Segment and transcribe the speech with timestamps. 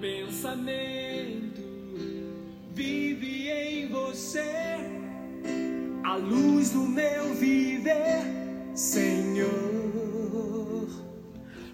[0.00, 1.60] pensamento
[2.72, 4.40] vive em você,
[6.02, 8.24] a luz do meu viver,
[8.74, 9.50] Senhor.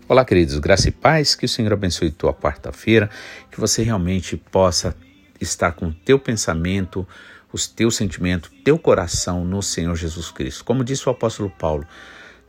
[0.09, 3.09] Olá, queridos, graça e paz, que o Senhor abençoe tua quarta-feira,
[3.51, 4.97] que você realmente possa
[5.41, 7.07] estar com o teu pensamento,
[7.53, 10.65] os teus sentimentos, teu coração no Senhor Jesus Cristo.
[10.65, 11.87] Como disse o apóstolo Paulo,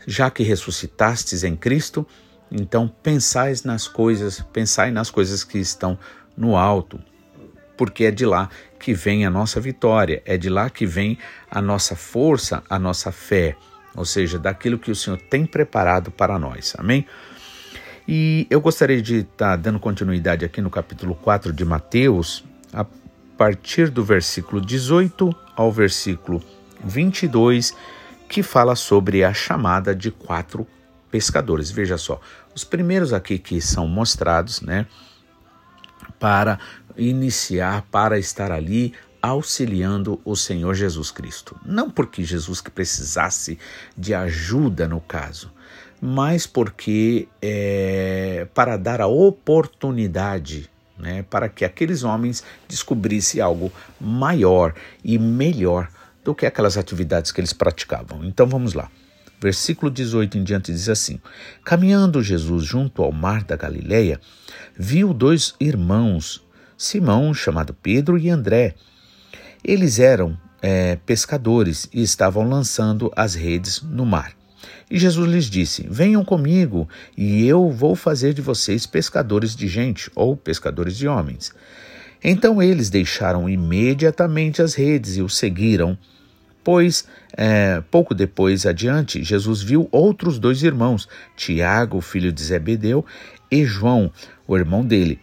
[0.07, 2.07] já que ressuscitastes em Cristo,
[2.51, 5.97] então pensais nas coisas, pensai nas coisas que estão
[6.35, 6.99] no alto,
[7.75, 8.49] porque é de lá
[8.79, 11.17] que vem a nossa vitória, é de lá que vem
[11.49, 13.55] a nossa força, a nossa fé,
[13.95, 16.73] ou seja, daquilo que o Senhor tem preparado para nós.
[16.77, 17.05] Amém?
[18.07, 22.85] E eu gostaria de estar tá dando continuidade aqui no capítulo 4 de Mateus, a
[23.37, 26.41] partir do versículo 18 ao versículo
[26.83, 27.75] 22,
[28.29, 30.65] que fala sobre a chamada de quatro
[31.11, 31.69] pescadores.
[31.69, 32.21] Veja só,
[32.57, 34.87] os primeiros aqui que são mostrados, né,
[36.17, 36.59] para
[36.97, 41.55] iniciar, para estar ali auxiliando o Senhor Jesus Cristo.
[41.63, 43.59] Não porque Jesus que precisasse
[43.95, 45.51] de ajuda no caso,
[46.01, 50.67] mas porque é, para dar a oportunidade
[50.97, 54.73] né, para que aqueles homens descobrissem algo maior
[55.03, 55.89] e melhor
[56.23, 58.25] do que aquelas atividades que eles praticavam.
[58.25, 58.89] Então vamos lá.
[59.39, 61.19] Versículo 18 em diante diz assim:
[61.63, 64.19] Caminhando Jesus junto ao mar da Galileia,
[64.75, 66.43] viu dois irmãos,
[66.75, 68.75] Simão, chamado Pedro, e André.
[69.63, 74.33] Eles eram é, pescadores e estavam lançando as redes no mar.
[74.89, 80.09] E Jesus lhes disse: Venham comigo, e eu vou fazer de vocês pescadores de gente,
[80.15, 81.51] ou pescadores de homens.
[82.23, 85.95] Então eles deixaram imediatamente as redes e o seguiram
[86.67, 93.05] Pois, é, pouco depois adiante, Jesus viu outros dois irmãos, Tiago, filho de Zebedeu,
[93.49, 94.11] e João,
[94.45, 95.17] o irmão dele.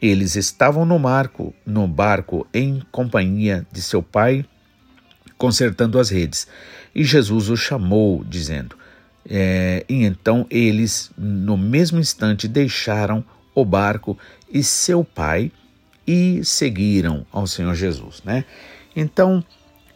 [0.00, 4.42] Eles estavam no barco, no barco em companhia de seu pai,
[5.36, 6.48] consertando as redes.
[6.94, 8.74] E Jesus os chamou, dizendo:
[9.28, 13.22] é, E então eles, no mesmo instante, deixaram
[13.54, 14.16] o barco
[14.50, 15.52] e seu pai
[16.06, 18.46] e seguiram ao Senhor Jesus, né?
[18.96, 19.44] Então,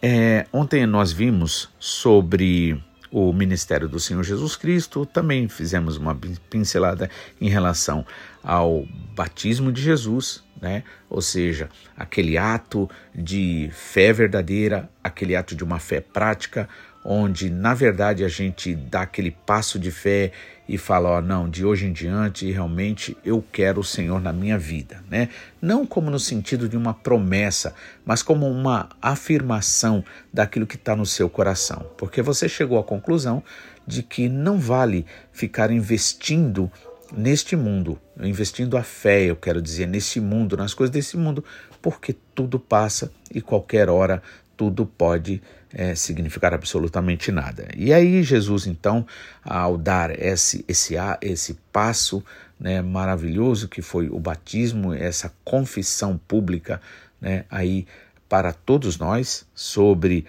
[0.03, 6.17] é, ontem nós vimos sobre o ministério do Senhor Jesus Cristo, também fizemos uma
[6.49, 8.07] pincelada em relação
[8.43, 10.85] ao batismo de Jesus, né?
[11.09, 16.69] Ou seja, aquele ato de fé verdadeira, aquele ato de uma fé prática,
[17.05, 20.33] onde na verdade a gente dá aquele passo de fé
[20.71, 24.57] e fala, ó, não, de hoje em diante realmente eu quero o Senhor na minha
[24.57, 25.29] vida, né?
[25.61, 31.05] Não como no sentido de uma promessa, mas como uma afirmação daquilo que está no
[31.05, 33.43] seu coração, porque você chegou à conclusão
[33.85, 36.71] de que não vale ficar investindo
[37.13, 41.45] neste mundo, investindo a fé, eu quero dizer, nesse mundo, nas coisas desse mundo,
[41.83, 44.23] porque tudo passa e qualquer hora
[44.61, 45.41] tudo pode
[45.73, 47.67] é, significar absolutamente nada.
[47.75, 49.07] E aí Jesus então,
[49.43, 52.23] ao dar esse esse esse passo
[52.61, 56.79] né, maravilhoso que foi o batismo, essa confissão pública,
[57.19, 57.87] né, aí
[58.29, 60.27] para todos nós sobre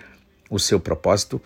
[0.49, 1.41] o seu propósito,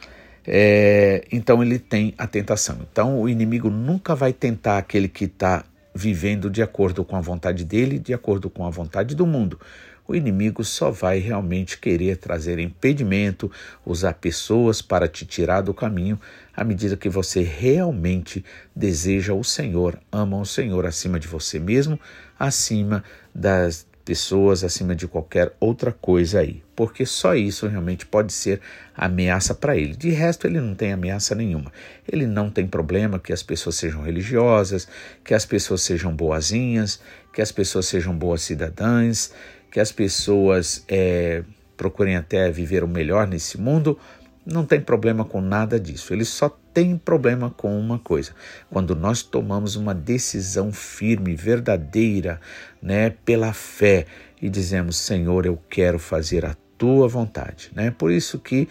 [0.46, 2.78] é, então ele tem a tentação.
[2.92, 7.66] Então o inimigo nunca vai tentar aquele que está vivendo de acordo com a vontade
[7.66, 9.60] dele, de acordo com a vontade do mundo
[10.08, 13.52] o inimigo só vai realmente querer trazer impedimento,
[13.86, 16.20] usar pessoas para te tirar do caminho,
[16.56, 18.44] à medida que você realmente
[18.76, 22.00] deseja o Senhor, ama o Senhor acima de você mesmo,
[22.40, 26.64] acima das pessoas, acima de qualquer outra coisa aí.
[26.76, 28.62] Porque só isso realmente pode ser
[28.96, 29.96] ameaça para ele.
[29.96, 31.72] De resto, ele não tem ameaça nenhuma.
[32.08, 34.88] Ele não tem problema que as pessoas sejam religiosas,
[35.24, 37.02] que as pessoas sejam boazinhas,
[37.34, 39.34] que as pessoas sejam boas cidadãs,
[39.76, 41.44] que as pessoas é,
[41.76, 44.00] procurem até viver o melhor nesse mundo,
[44.46, 46.14] não tem problema com nada disso.
[46.14, 48.32] Ele só tem problema com uma coisa:
[48.72, 52.40] quando nós tomamos uma decisão firme, verdadeira,
[52.82, 54.06] né, pela fé
[54.42, 57.70] e dizemos: Senhor, eu quero fazer a tua vontade.
[57.76, 57.92] Né?
[57.92, 58.70] Por isso que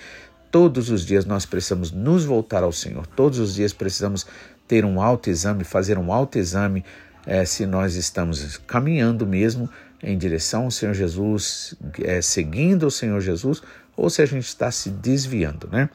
[0.50, 4.26] todos os dias nós precisamos nos voltar ao Senhor, todos os dias precisamos
[4.66, 6.82] ter um autoexame, fazer um autoexame
[7.26, 9.68] é, se nós estamos caminhando mesmo
[10.04, 13.62] em direção ao Senhor Jesus, é, seguindo o Senhor Jesus,
[13.96, 15.88] ou se a gente está se desviando, né?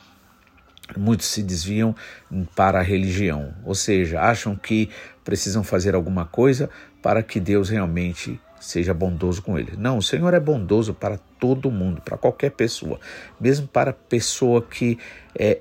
[0.97, 1.95] Muitos se desviam
[2.55, 4.89] para a religião, ou seja, acham que
[5.23, 6.67] precisam fazer alguma coisa
[7.03, 9.73] para que Deus realmente seja bondoso com ele.
[9.77, 12.99] Não, o Senhor é bondoso para todo mundo, para qualquer pessoa,
[13.39, 14.97] mesmo para pessoa que
[15.37, 15.59] é,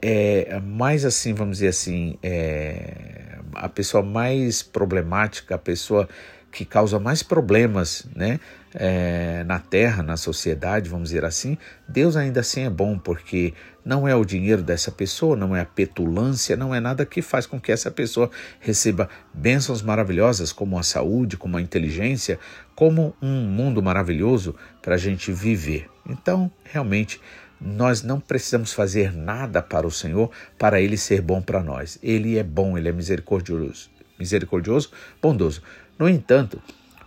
[0.50, 6.08] é mais assim, vamos dizer assim, é, a pessoa mais problemática, a pessoa
[6.50, 8.40] que causa mais problemas né,
[8.74, 13.54] é, na terra, na sociedade, vamos dizer assim, Deus ainda assim é bom, porque
[13.84, 17.46] não é o dinheiro dessa pessoa, não é a petulância, não é nada que faz
[17.46, 18.30] com que essa pessoa
[18.60, 22.38] receba bênçãos maravilhosas, como a saúde, como a inteligência,
[22.74, 25.88] como um mundo maravilhoso para a gente viver.
[26.06, 27.20] Então, realmente,
[27.60, 31.98] nós não precisamos fazer nada para o Senhor para ele ser bom para nós.
[32.02, 34.90] Ele é bom, ele é misericordioso, misericordioso,
[35.20, 35.62] bondoso.
[35.98, 36.62] No entanto,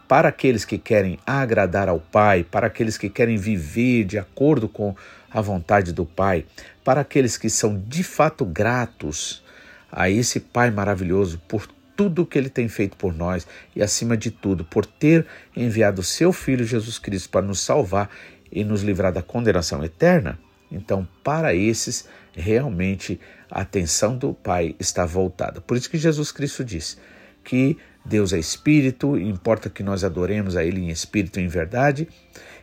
[0.07, 4.93] para aqueles que querem agradar ao Pai, para aqueles que querem viver de acordo com
[5.29, 6.45] a vontade do Pai,
[6.83, 9.41] para aqueles que são de fato gratos
[9.89, 11.65] a esse Pai maravilhoso por
[11.95, 16.33] tudo que ele tem feito por nós e, acima de tudo, por ter enviado seu
[16.33, 18.09] Filho Jesus Cristo para nos salvar
[18.51, 20.37] e nos livrar da condenação eterna,
[20.71, 25.61] então, para esses, realmente a atenção do Pai está voltada.
[25.61, 26.97] Por isso que Jesus Cristo disse
[27.43, 32.07] que Deus é espírito, importa que nós adoremos a Ele em espírito e em verdade,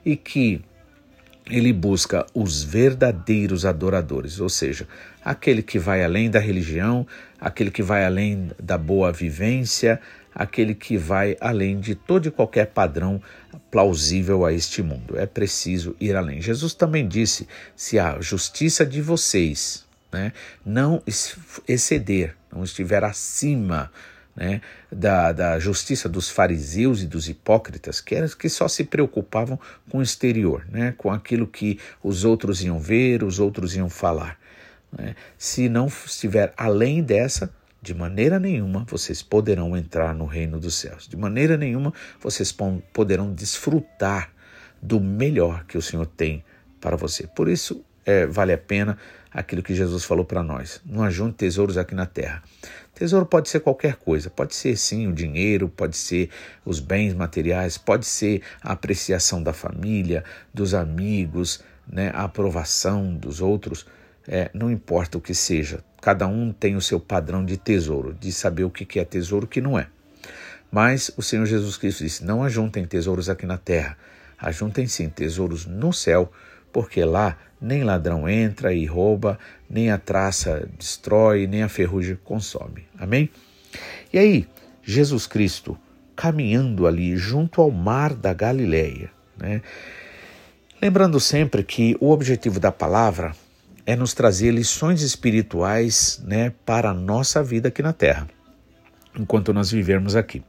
[0.04, 0.62] e que
[1.50, 4.86] ele busca os verdadeiros adoradores, ou seja,
[5.24, 7.06] aquele que vai além da religião,
[7.40, 10.00] aquele que vai além da boa vivência,
[10.34, 13.20] aquele que vai além de todo e qualquer padrão
[13.70, 15.18] plausível a este mundo.
[15.18, 16.40] É preciso ir além.
[16.40, 20.32] Jesus também disse: se a justiça de vocês né,
[20.64, 21.02] não
[21.66, 23.90] exceder, não estiver acima
[24.38, 29.58] né, da, da justiça dos fariseus e dos hipócritas, que, eram, que só se preocupavam
[29.90, 34.38] com o exterior, né, com aquilo que os outros iam ver, os outros iam falar.
[34.96, 35.16] Né.
[35.36, 37.52] Se não estiver além dessa,
[37.82, 41.08] de maneira nenhuma vocês poderão entrar no reino dos céus.
[41.08, 42.56] De maneira nenhuma vocês
[42.92, 44.30] poderão desfrutar
[44.80, 46.44] do melhor que o Senhor tem
[46.80, 47.26] para você.
[47.26, 48.96] Por isso, é, vale a pena
[49.32, 52.42] aquilo que Jesus falou para nós: não ajunte tesouros aqui na terra.
[52.94, 56.30] Tesouro pode ser qualquer coisa, pode ser sim o dinheiro, pode ser
[56.64, 63.40] os bens materiais, pode ser a apreciação da família, dos amigos, né, a aprovação dos
[63.40, 63.86] outros.
[64.26, 68.32] É, não importa o que seja, cada um tem o seu padrão de tesouro, de
[68.32, 69.86] saber o que é tesouro e o que não é.
[70.70, 73.96] Mas o Senhor Jesus Cristo disse: Não ajuntem tesouros aqui na terra,
[74.38, 76.30] ajuntem sim tesouros no céu,
[76.72, 79.38] porque lá nem ladrão entra e rouba,
[79.68, 82.86] nem a traça destrói, nem a ferrugem consome.
[82.98, 83.30] Amém?
[84.12, 84.46] E aí,
[84.82, 85.76] Jesus Cristo
[86.14, 89.62] caminhando ali junto ao mar da Galileia, né?
[90.80, 93.34] Lembrando sempre que o objetivo da palavra
[93.84, 98.28] é nos trazer lições espirituais né, para a nossa vida aqui na Terra,
[99.18, 100.42] enquanto nós vivermos aqui.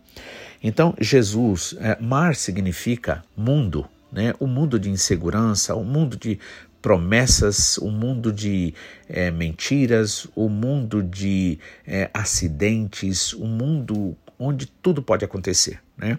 [0.62, 6.40] Então, Jesus, é, mar significa mundo, né, o mundo de insegurança, o mundo de
[6.82, 8.74] promessas, o mundo de
[9.08, 15.80] é, mentiras, o mundo de é, acidentes, o mundo onde tudo pode acontecer.
[15.98, 16.18] Né?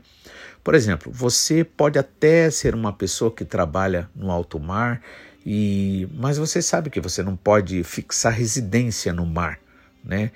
[0.63, 5.01] Por exemplo, você pode até ser uma pessoa que trabalha no alto mar
[5.45, 9.59] e, mas você sabe que você não pode fixar residência no mar,
[10.05, 10.31] né?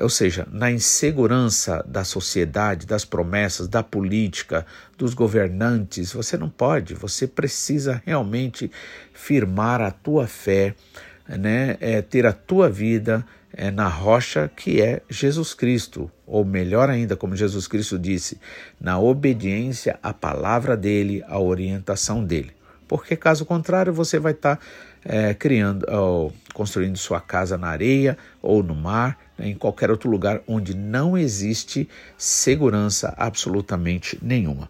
[0.00, 4.66] Ou seja, na insegurança da sociedade, das promessas, da política,
[4.96, 6.94] dos governantes, você não pode.
[6.94, 8.70] Você precisa realmente
[9.12, 10.74] firmar a tua fé,
[11.28, 11.76] né?
[11.80, 17.16] É, ter a tua vida é, na rocha que é Jesus Cristo, ou melhor ainda,
[17.16, 18.38] como Jesus Cristo disse,
[18.80, 22.56] na obediência à palavra dele, à orientação dele
[22.88, 24.62] porque caso contrário você vai estar tá,
[25.04, 30.40] é, criando, ou, construindo sua casa na areia ou no mar, em qualquer outro lugar
[30.46, 34.68] onde não existe segurança absolutamente nenhuma.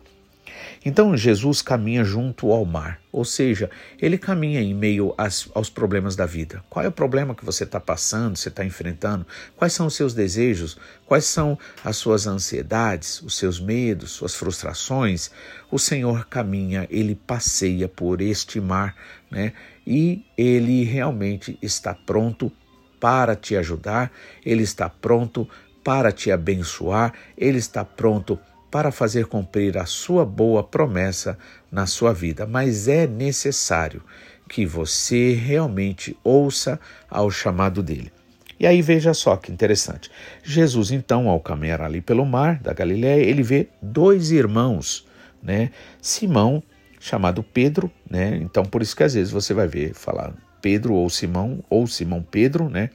[0.84, 3.68] Então Jesus caminha junto ao mar, ou seja,
[4.00, 6.62] ele caminha em meio às, aos problemas da vida.
[6.70, 9.26] Qual é o problema que você está passando, você está enfrentando?
[9.56, 10.78] Quais são os seus desejos?
[11.04, 15.30] Quais são as suas ansiedades, os seus medos, suas frustrações?
[15.72, 18.94] O Senhor caminha, ele passeia por este mar,
[19.28, 19.52] né?
[19.84, 22.52] E ele realmente está pronto
[23.00, 24.12] para te ajudar,
[24.44, 25.48] ele está pronto
[25.84, 28.38] para te abençoar, ele está pronto
[28.70, 31.38] para fazer cumprir a sua boa promessa
[31.70, 34.02] na sua vida, mas é necessário
[34.48, 38.12] que você realmente ouça ao chamado dele.
[38.58, 40.10] E aí veja só que interessante.
[40.42, 45.06] Jesus então, ao caminhar ali pelo mar da Galiléia, ele vê dois irmãos,
[45.42, 45.70] né?
[46.00, 46.62] Simão,
[46.98, 48.36] chamado Pedro, né?
[48.42, 50.32] Então por isso que às vezes você vai ver falar
[50.66, 52.90] Pedro ou Simão ou Simão Pedro, né?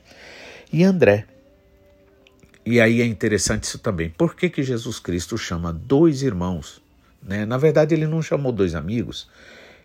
[0.73, 1.25] E André,
[2.65, 4.09] e aí é interessante isso também.
[4.09, 6.81] Por que, que Jesus Cristo chama dois irmãos?
[7.23, 7.45] Né?
[7.45, 9.29] Na verdade, ele não chamou dois amigos,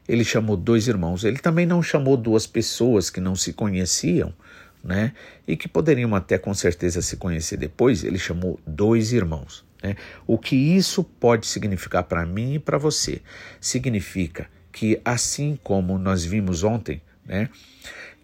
[0.09, 1.23] ele chamou dois irmãos.
[1.23, 4.35] Ele também não chamou duas pessoas que não se conheciam,
[4.83, 5.13] né?
[5.47, 8.03] E que poderiam até com certeza se conhecer depois.
[8.03, 9.65] Ele chamou dois irmãos.
[9.81, 9.95] Né?
[10.27, 13.23] O que isso pode significar para mim e para você?
[13.61, 17.49] Significa que, assim como nós vimos ontem, né,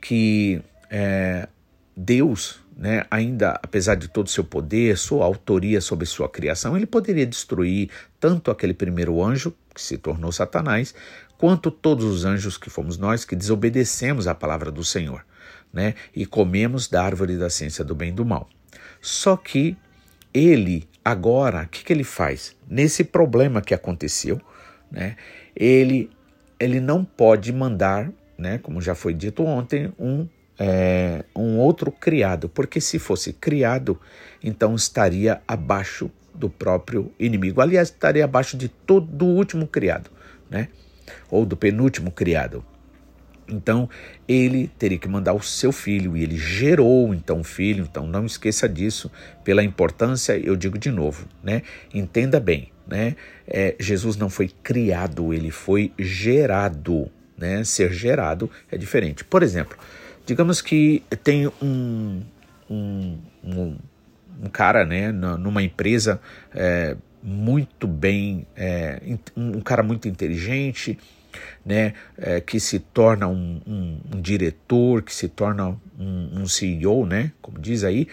[0.01, 1.49] que é,
[1.97, 6.87] Deus, né, ainda apesar de todo o seu poder, sua autoria sobre sua criação, ele
[6.87, 10.95] poderia destruir tanto aquele primeiro anjo, que se tornou Satanás,
[11.39, 15.25] quanto todos os anjos que fomos nós que desobedecemos à palavra do Senhor,
[15.73, 18.49] né, e comemos da árvore da ciência do bem e do mal.
[19.01, 19.77] Só que
[20.33, 22.55] ele agora, o que, que ele faz?
[22.69, 24.41] Nesse problema que aconteceu,
[24.91, 25.17] né,
[25.55, 26.11] ele,
[26.59, 28.11] ele não pode mandar,
[28.43, 30.27] né, como já foi dito ontem, um,
[30.59, 33.99] é, um outro criado, porque se fosse criado,
[34.43, 37.61] então estaria abaixo do próprio inimigo.
[37.61, 40.11] Aliás, estaria abaixo de todo do último criado,
[40.51, 40.69] né?
[41.31, 42.65] Ou do penúltimo criado.
[43.49, 43.89] Então
[44.27, 47.87] ele teria que mandar o seu filho e ele gerou então o filho.
[47.89, 49.11] Então não esqueça disso.
[49.45, 51.63] Pela importância, eu digo de novo, né?
[51.93, 53.15] Entenda bem, né?
[53.47, 57.11] É, Jesus não foi criado, ele foi gerado,
[57.43, 57.65] né?
[57.65, 59.25] Ser gerado é diferente.
[59.25, 59.77] Por exemplo,
[60.25, 62.23] digamos que tem um,
[62.71, 63.77] um, um,
[64.45, 65.13] um cara, né?
[65.13, 66.21] Numa empresa
[66.55, 69.01] é, muito bem, é,
[69.37, 70.99] um cara muito inteligente
[71.65, 75.69] né, é, que se torna um, um, um, diretor, que se torna
[75.99, 78.09] um, um, CEO, né, como diz aí,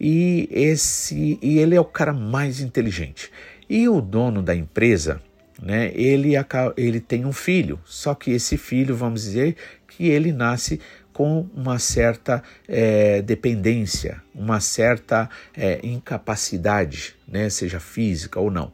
[0.00, 3.30] e esse e ele é o cara mais inteligente.
[3.68, 5.20] E o dono da empresa,
[5.60, 6.32] né, ele,
[6.76, 9.56] ele tem um filho, só que esse filho, vamos dizer,
[9.88, 10.80] que ele nasce
[11.12, 18.70] com uma certa é, dependência, uma certa é, incapacidade, né, seja física ou não.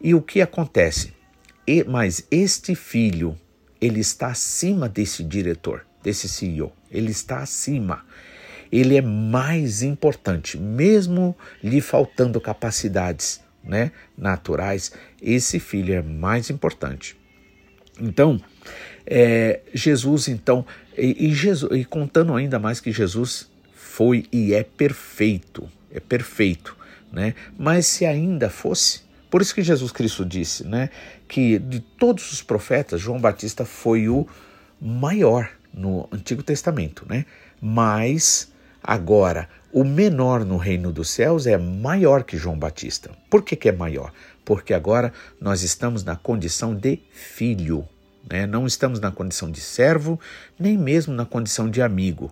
[0.00, 1.12] E o que acontece?
[1.66, 3.36] E, mas este filho,
[3.80, 6.72] ele está acima desse diretor, desse CEO.
[6.88, 8.04] Ele está acima.
[8.70, 17.16] Ele é mais importante, mesmo lhe faltando capacidades né, naturais, esse filho é mais importante.
[18.00, 18.40] Então,
[19.06, 20.64] é, Jesus, então,
[20.96, 26.76] e, e, Jesus, e contando ainda mais que Jesus foi e é perfeito, é perfeito,
[27.12, 27.34] né?
[27.58, 30.90] Mas se ainda fosse, por isso que Jesus Cristo disse, né,
[31.28, 34.26] que de todos os profetas, João Batista foi o
[34.80, 37.24] maior no Antigo Testamento, né?
[37.60, 38.51] Mas
[38.82, 43.10] agora o menor no reino dos céus é maior que João Batista.
[43.30, 44.12] Por que, que é maior?
[44.44, 47.88] Porque agora nós estamos na condição de filho,
[48.28, 48.46] né?
[48.46, 50.20] Não estamos na condição de servo,
[50.58, 52.30] nem mesmo na condição de amigo.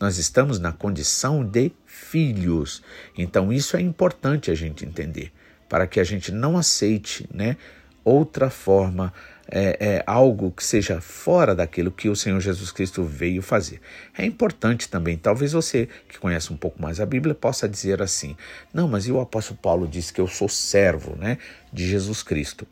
[0.00, 2.82] Nós estamos na condição de filhos.
[3.16, 5.30] Então isso é importante a gente entender
[5.68, 7.56] para que a gente não aceite né,
[8.04, 9.12] outra forma,
[9.50, 13.80] é, é, algo que seja fora daquilo que o Senhor Jesus Cristo veio fazer.
[14.16, 18.36] É importante também, talvez você que conhece um pouco mais a Bíblia possa dizer assim:
[18.72, 21.38] não, mas e o apóstolo Paulo disse que eu sou servo né,
[21.72, 22.66] de Jesus Cristo.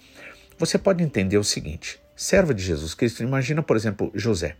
[0.57, 4.55] Você pode entender o seguinte: servo de Jesus Cristo, imagina, por exemplo, José.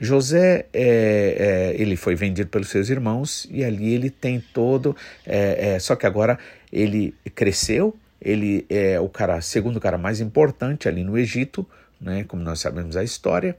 [0.00, 5.74] José, é, é, ele foi vendido pelos seus irmãos e ali ele tem todo, é,
[5.74, 6.38] é, só que agora
[6.72, 11.66] ele cresceu, ele é o cara, segundo cara mais importante ali no Egito,
[12.00, 13.56] né, como nós sabemos a história.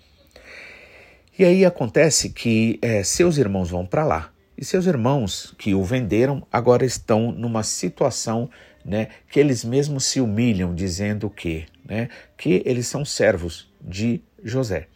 [1.37, 5.83] E aí acontece que é, seus irmãos vão para lá e seus irmãos que o
[5.83, 8.49] venderam agora estão numa situação
[8.85, 14.87] né, que eles mesmos se humilham, dizendo que, né, que eles são servos de José.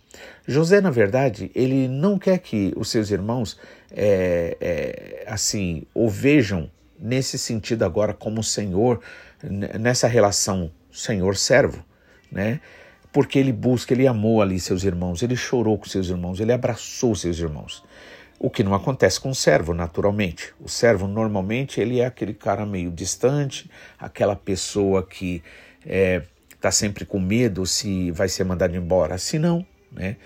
[0.47, 3.59] José, na verdade, ele não quer que os seus irmãos
[3.91, 6.69] é, é, assim o vejam
[6.99, 9.01] nesse sentido agora como Senhor,
[9.49, 11.83] nessa relação Senhor-servo,
[12.31, 12.59] né?
[13.11, 17.15] Porque ele busca, ele amou ali seus irmãos, ele chorou com seus irmãos, ele abraçou
[17.15, 17.83] seus irmãos.
[18.37, 20.53] O que não acontece com o servo, naturalmente.
[20.59, 25.41] O servo, normalmente, ele é aquele cara meio distante, aquela pessoa que
[25.79, 26.23] está é,
[26.59, 29.17] tá sempre com medo se vai ser mandado embora.
[29.17, 30.17] Se não, né?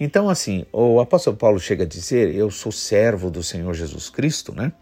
[0.00, 4.52] Então, assim, o apóstolo Paulo chega a dizer: Eu sou servo do Senhor Jesus Cristo,
[4.52, 4.72] né?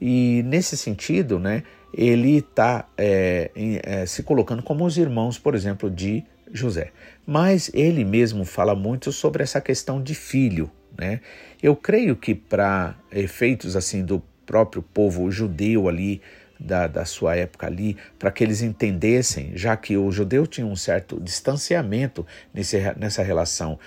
[0.00, 3.50] E nesse sentido, né, ele está é,
[3.82, 6.92] é, se colocando como os irmãos, por exemplo, de José.
[7.26, 10.70] Mas ele mesmo fala muito sobre essa questão de filho.
[10.96, 11.20] Né?
[11.62, 16.22] Eu creio que para efeitos assim do próprio povo judeu ali
[16.58, 20.74] da, da sua época ali, para que eles entendessem, já que o judeu tinha um
[20.74, 23.78] certo distanciamento nesse, nessa relação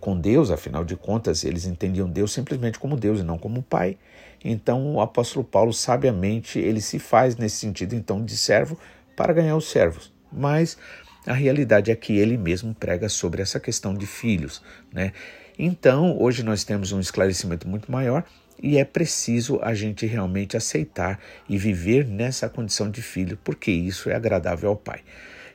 [0.00, 3.96] com Deus, afinal de contas, eles entendiam Deus simplesmente como Deus e não como Pai.
[4.44, 8.78] Então o apóstolo Paulo, sabiamente, ele se faz nesse sentido, então, de servo
[9.16, 10.12] para ganhar os servos.
[10.32, 10.78] Mas
[11.26, 15.12] a realidade é que ele mesmo prega sobre essa questão de filhos, né?
[15.58, 18.24] Então, hoje nós temos um esclarecimento muito maior
[18.62, 24.08] e é preciso a gente realmente aceitar e viver nessa condição de filho, porque isso
[24.08, 25.00] é agradável ao Pai.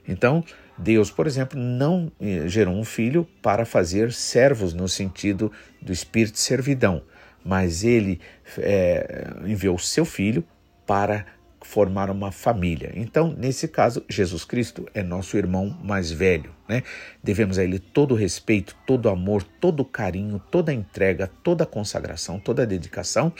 [0.07, 0.43] Então,
[0.77, 5.51] Deus, por exemplo, não eh, gerou um filho para fazer servos no sentido
[5.81, 7.01] do espírito de servidão,
[7.43, 8.19] mas ele
[8.57, 10.43] é, enviou seu filho
[10.85, 11.25] para
[11.65, 12.91] formar uma família.
[12.93, 16.83] Então, nesse caso, Jesus Cristo é nosso irmão mais velho, né?
[17.23, 21.29] Devemos a ele todo o respeito, todo o amor, todo o carinho, toda a entrega,
[21.43, 23.33] toda a consagração, toda a dedicação,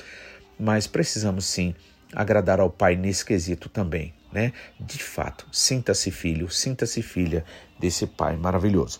[0.59, 1.75] mas precisamos sim
[2.13, 4.51] agradar ao Pai nesse quesito também, né?
[4.77, 7.45] De fato, sinta-se filho, sinta-se filha
[7.79, 8.99] desse Pai maravilhoso.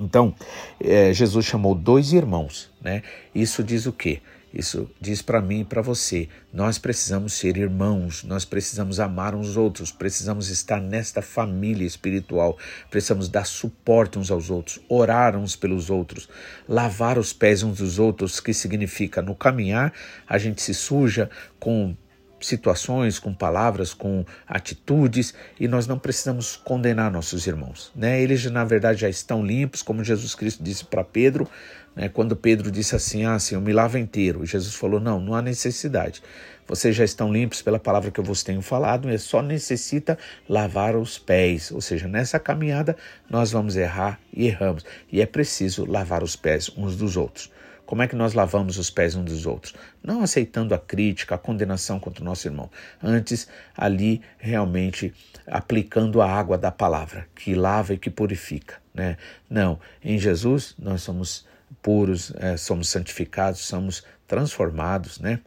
[0.00, 0.34] Então,
[0.82, 3.02] é, Jesus chamou dois irmãos, né?
[3.34, 4.22] Isso diz o quê?
[4.52, 9.58] Isso diz para mim e para você: nós precisamos ser irmãos, nós precisamos amar uns
[9.58, 12.56] outros, precisamos estar nesta família espiritual,
[12.90, 16.30] precisamos dar suporte uns aos outros, orar uns pelos outros,
[16.66, 19.92] lavar os pés uns dos outros, que significa no caminhar
[20.26, 21.28] a gente se suja
[21.58, 21.94] com
[22.40, 27.92] situações, com palavras, com atitudes, e nós não precisamos condenar nossos irmãos.
[27.94, 28.20] Né?
[28.22, 31.48] Eles, na verdade, já estão limpos, como Jesus Cristo disse para Pedro,
[31.94, 32.08] né?
[32.08, 34.44] quando Pedro disse assim: Ah, Senhor, me lava inteiro.
[34.44, 36.22] Jesus falou: Não, não há necessidade.
[36.70, 40.16] Vocês já estão limpos pela palavra que eu vos tenho falado, é só necessita
[40.48, 41.72] lavar os pés.
[41.72, 42.96] Ou seja, nessa caminhada
[43.28, 47.50] nós vamos errar e erramos, e é preciso lavar os pés uns dos outros.
[47.90, 49.74] Como é que nós lavamos os pés uns dos outros?
[50.00, 52.70] Não aceitando a crítica, a condenação contra o nosso irmão.
[53.02, 55.12] Antes, ali realmente
[55.44, 58.76] aplicando a água da palavra, que lava e que purifica.
[58.94, 59.16] Né?
[59.50, 61.44] Não, em Jesus nós somos
[61.82, 65.18] puros, é, somos santificados, somos transformados.
[65.18, 65.40] Né?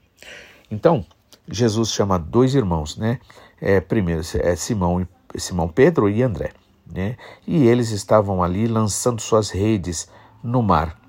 [0.69, 1.05] Então,
[1.47, 3.21] Jesus chama dois irmãos, né?
[3.62, 5.07] É, primeiro é Simão,
[5.38, 6.51] Simão Pedro e André,
[6.85, 7.15] né?
[7.47, 10.09] E eles estavam ali lançando suas redes
[10.43, 11.01] no mar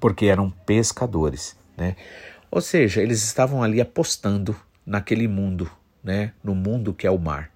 [0.00, 1.96] porque eram pescadores, né?
[2.50, 5.70] Ou seja, eles estavam ali apostando naquele mundo,
[6.02, 6.32] né?
[6.42, 7.50] No mundo que é o mar.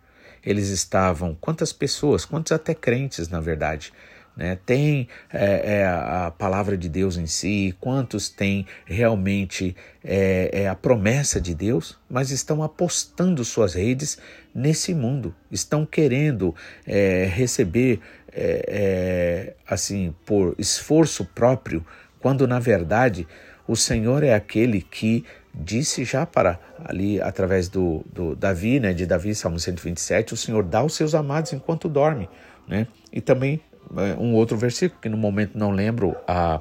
[0.45, 3.93] Eles estavam, quantas pessoas, quantos até crentes, na verdade,
[4.37, 4.59] né?
[4.65, 10.75] Tem é, é, a palavra de Deus em si, quantos têm realmente é, é, a
[10.75, 14.19] promessa de Deus, mas estão apostando suas redes
[14.55, 16.55] nesse mundo, estão querendo
[16.87, 18.01] é, receber,
[18.33, 21.85] é, assim, por esforço próprio,
[22.21, 23.27] quando na verdade
[23.67, 29.07] o Senhor é aquele que disse já para ali através do, do Davi, né, de
[29.07, 32.29] Davi, Salmo 127, o Senhor dá aos seus amados enquanto dorme,
[32.69, 32.87] né?
[33.13, 33.61] E também
[33.97, 36.61] é, um outro versículo que no momento não lembro a,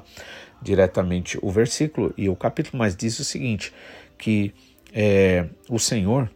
[0.60, 3.72] diretamente o versículo e o capítulo, mas diz o seguinte,
[4.18, 4.52] que
[4.92, 6.30] é, o Senhor,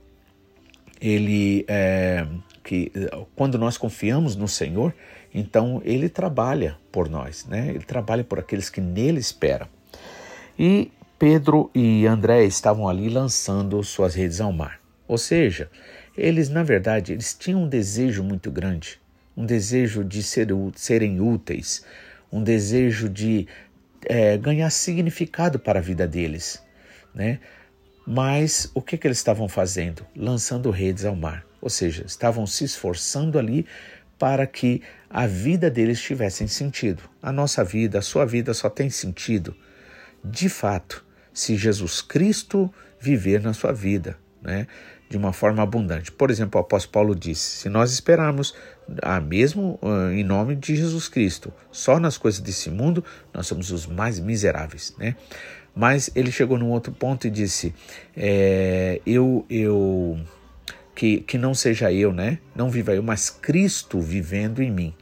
[1.00, 2.26] ele é,
[2.62, 2.90] que
[3.34, 4.94] quando nós confiamos no Senhor,
[5.34, 7.68] então ele trabalha por nós, né?
[7.70, 9.66] Ele trabalha por aqueles que nele esperam.
[10.56, 14.80] E Pedro e André estavam ali lançando suas redes ao mar.
[15.08, 15.68] Ou seja,
[16.16, 19.00] eles na verdade eles tinham um desejo muito grande,
[19.36, 21.84] um desejo de ser, serem úteis,
[22.30, 23.48] um desejo de
[24.06, 26.62] é, ganhar significado para a vida deles,
[27.12, 27.40] né?
[28.06, 30.06] Mas o que, que eles estavam fazendo?
[30.14, 31.44] Lançando redes ao mar.
[31.60, 33.66] Ou seja, estavam se esforçando ali
[34.18, 34.82] para que
[35.14, 37.04] a vida deles tivesse sentido.
[37.22, 39.54] A nossa vida, a sua vida só tem sentido,
[40.24, 44.66] de fato, se Jesus Cristo viver na sua vida, né?
[45.08, 46.10] De uma forma abundante.
[46.10, 48.56] Por exemplo, o apóstolo Paulo disse: se nós esperarmos,
[49.02, 53.70] a mesmo uh, em nome de Jesus Cristo, só nas coisas desse mundo, nós somos
[53.70, 55.14] os mais miseráveis, né?
[55.76, 57.72] Mas ele chegou num outro ponto e disse:
[58.16, 60.18] é, eu, eu
[60.92, 62.40] que, que não seja eu, né?
[62.52, 64.94] Não viva eu, mas Cristo vivendo em mim.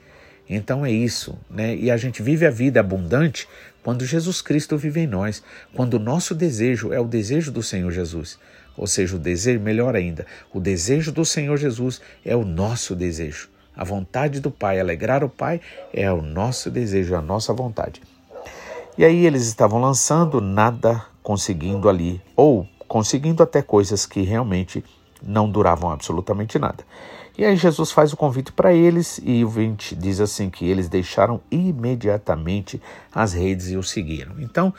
[0.48, 1.74] Então é isso, né?
[1.74, 3.48] E a gente vive a vida abundante
[3.82, 5.42] quando Jesus Cristo vive em nós,
[5.74, 8.38] quando o nosso desejo é o desejo do Senhor Jesus.
[8.76, 13.48] Ou seja, o desejo, melhor ainda, o desejo do Senhor Jesus é o nosso desejo.
[13.74, 15.60] A vontade do Pai, alegrar o Pai,
[15.92, 18.02] é o nosso desejo, a nossa vontade.
[18.96, 24.84] E aí eles estavam lançando, nada conseguindo ali, ou conseguindo até coisas que realmente
[25.26, 26.84] não duravam absolutamente nada.
[27.36, 30.88] E aí Jesus faz o convite para eles e o 20 diz assim que eles
[30.88, 32.80] deixaram imediatamente
[33.14, 34.34] as redes e o seguiram.
[34.38, 34.74] Então,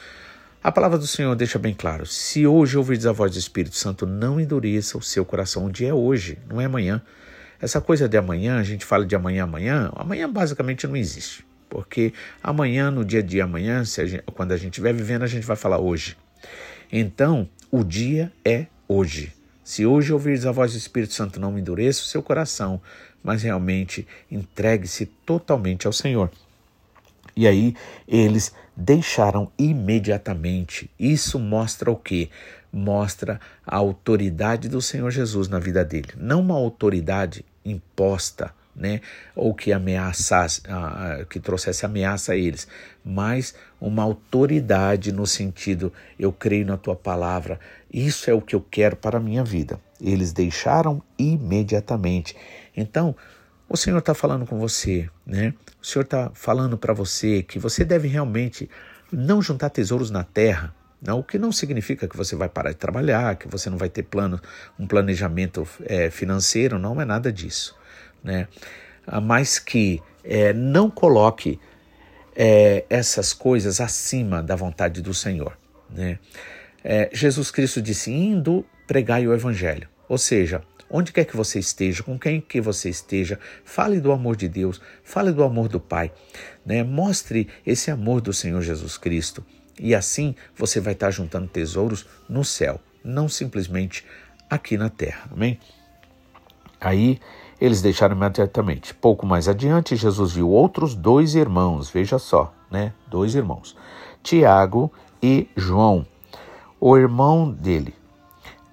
[0.64, 4.06] a palavra do Senhor deixa bem claro: se hoje ouvirdes a voz do Espírito Santo,
[4.06, 5.66] não endureça o seu coração.
[5.66, 7.02] O dia é hoje, não é amanhã.
[7.60, 11.46] Essa coisa de amanhã, a gente fala de amanhã, amanhã, amanhã basicamente não existe.
[11.70, 15.46] Porque amanhã, no dia dia amanhã, a gente, quando a gente estiver vivendo, a gente
[15.46, 16.16] vai falar hoje.
[16.92, 19.34] Então, o dia é hoje.
[19.64, 22.82] Se hoje ouvires a voz do Espírito Santo, não endureça o seu coração,
[23.24, 26.30] mas realmente entregue-se totalmente ao Senhor.
[27.36, 27.76] E aí
[28.08, 30.90] eles deixaram imediatamente.
[31.00, 32.30] Isso mostra o quê?
[32.72, 36.10] Mostra a autoridade do Senhor Jesus na vida dele.
[36.18, 39.02] Não uma autoridade imposta, né?
[39.36, 40.62] Ou que ameaçasse,
[41.30, 42.68] que trouxesse ameaça a eles,
[43.04, 47.60] mas uma autoridade no sentido eu creio na tua palavra,
[47.92, 49.80] isso é o que eu quero para a minha vida.
[50.02, 52.36] Eles deixaram imediatamente.
[52.76, 53.16] Então,
[53.70, 55.54] o Senhor está falando com você, né?
[55.82, 58.70] O Senhor está falando para você que você deve realmente
[59.12, 62.78] não juntar tesouros na terra, não, o que não significa que você vai parar de
[62.78, 64.40] trabalhar, que você não vai ter plano,
[64.80, 67.76] um planejamento é, financeiro, não é nada disso,
[68.24, 68.48] né?
[69.22, 71.60] Mas que é, não coloque
[72.36, 75.58] é, essas coisas acima da vontade do Senhor,
[75.90, 76.20] né?
[76.84, 82.04] É, Jesus Cristo disse: indo pregai o evangelho, ou seja, onde quer que você esteja,
[82.04, 86.12] com quem que você esteja, fale do amor de Deus, fale do amor do Pai,
[86.66, 86.84] né?
[86.84, 89.46] Mostre esse amor do Senhor Jesus Cristo
[89.80, 94.06] e assim você vai estar juntando tesouros no céu, não simplesmente
[94.50, 95.30] aqui na terra.
[95.32, 95.60] Amém?
[96.80, 97.20] Aí
[97.60, 98.94] eles deixaram imediatamente.
[98.94, 102.94] Pouco mais adiante, Jesus viu outros dois irmãos, veja só, né?
[103.08, 103.76] Dois irmãos,
[104.22, 106.06] Tiago e João,
[106.80, 107.94] o irmão dele,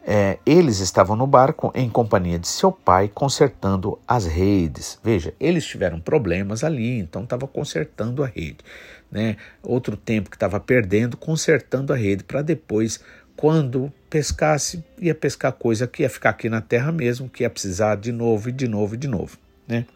[0.03, 4.99] é, eles estavam no barco em companhia de seu pai, consertando as redes.
[5.05, 8.59] Veja, eles tiveram problemas ali, então estava consertando a rede.
[9.11, 9.37] Né?
[9.62, 13.01] Outro tempo que estava perdendo, consertando a rede, para depois,
[13.40, 17.96] quando pescasse, ia pescar coisa que ia ficar aqui na terra mesmo, que ia precisar
[17.96, 19.38] de novo e de novo e de novo.
[19.66, 19.87] Né?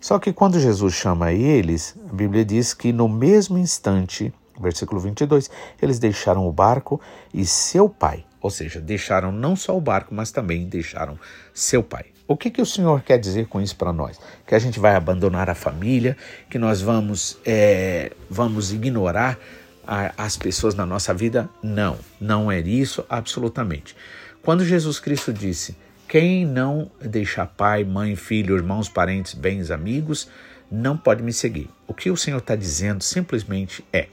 [0.00, 5.48] Só que quando Jesus chama eles, a Bíblia diz que no mesmo instante, versículo 22,
[5.80, 7.00] eles deixaram o barco
[7.32, 11.18] e seu pai ou seja, deixaram não só o barco, mas também deixaram
[11.54, 12.04] seu pai.
[12.28, 14.20] O que, que o Senhor quer dizer com isso para nós?
[14.46, 16.14] Que a gente vai abandonar a família,
[16.50, 19.38] que nós vamos, é, vamos ignorar
[19.86, 21.48] as pessoas na nossa vida?
[21.62, 23.96] Não, não é isso absolutamente.
[24.42, 25.76] Quando Jesus Cristo disse:
[26.08, 30.28] Quem não deixar pai, mãe, filho, irmãos, parentes, bens, amigos,
[30.70, 31.68] não pode me seguir.
[31.86, 34.08] O que o Senhor está dizendo simplesmente é: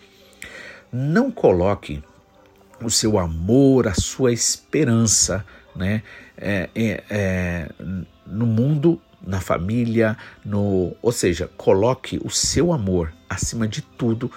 [0.92, 2.04] não coloque
[2.82, 6.04] o seu amor, a sua esperança né?
[6.38, 7.70] É, é, é,
[8.26, 14.32] no mundo, na família, no, ou seja, coloque o seu amor acima de tudo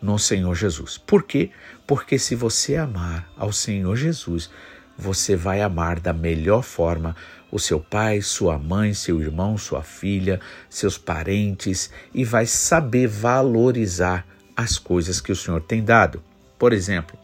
[0.00, 0.98] no Senhor Jesus.
[0.98, 1.50] Por quê?
[1.86, 4.50] Porque se você amar ao Senhor Jesus,
[4.96, 7.16] você vai amar da melhor forma
[7.50, 14.26] o seu pai, sua mãe, seu irmão, sua filha, seus parentes e vai saber valorizar
[14.56, 16.22] as coisas que o Senhor tem dado.
[16.58, 17.18] Por exemplo,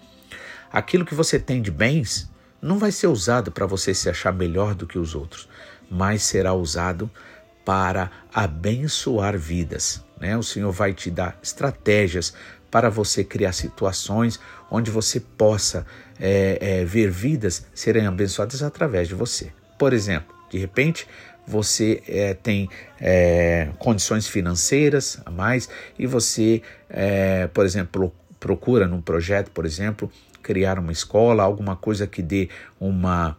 [0.74, 2.28] Aquilo que você tem de bens
[2.60, 5.48] não vai ser usado para você se achar melhor do que os outros,
[5.88, 7.08] mas será usado
[7.64, 10.04] para abençoar vidas.
[10.18, 10.36] Né?
[10.36, 12.34] O Senhor vai te dar estratégias
[12.74, 15.86] para você criar situações onde você possa
[16.18, 19.52] é, é, ver vidas serem abençoadas através de você.
[19.78, 21.06] Por exemplo, de repente
[21.46, 22.68] você é, tem
[23.00, 30.10] é, condições financeiras a mais e você, é, por exemplo, procura num projeto, por exemplo,
[30.42, 32.48] criar uma escola, alguma coisa que dê
[32.80, 33.38] uma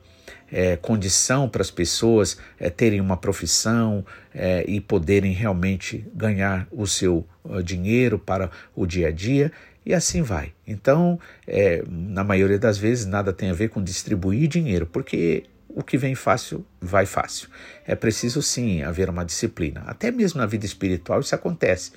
[0.52, 6.86] é, condição para as pessoas é, terem uma profissão é, e poderem realmente ganhar o
[6.86, 9.52] seu uh, dinheiro para o dia a dia.
[9.86, 10.52] E assim vai.
[10.66, 15.84] Então, é, na maioria das vezes, nada tem a ver com distribuir dinheiro, porque o
[15.84, 17.50] que vem fácil, vai fácil.
[17.86, 19.84] É preciso sim haver uma disciplina.
[19.86, 21.92] Até mesmo na vida espiritual isso acontece.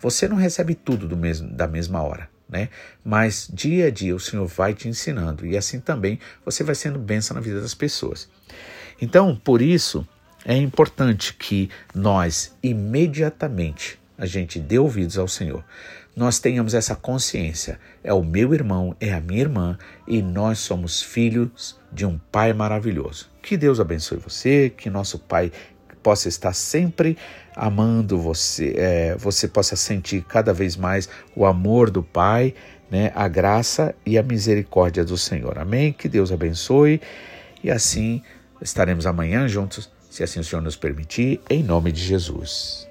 [0.00, 2.68] Você não recebe tudo do mesmo, da mesma hora né?
[3.04, 6.98] Mas dia a dia o Senhor vai te ensinando e assim também você vai sendo
[6.98, 8.28] benção na vida das pessoas.
[9.00, 10.06] Então, por isso
[10.44, 15.64] é importante que nós imediatamente a gente dê ouvidos ao Senhor.
[16.16, 21.00] Nós tenhamos essa consciência, é o meu irmão, é a minha irmã e nós somos
[21.00, 23.30] filhos de um Pai maravilhoso.
[23.40, 25.52] Que Deus abençoe você, que nosso Pai
[26.02, 27.16] possa estar sempre
[27.54, 32.54] amando você, é, você possa sentir cada vez mais o amor do Pai,
[32.90, 35.58] né, a graça e a misericórdia do Senhor.
[35.58, 35.92] Amém?
[35.92, 37.00] Que Deus abençoe
[37.62, 38.22] e assim
[38.62, 42.87] estaremos amanhã juntos, se assim o Senhor nos permitir, em nome de Jesus.